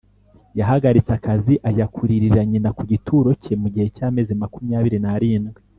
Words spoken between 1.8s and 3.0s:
kuririra nyina ku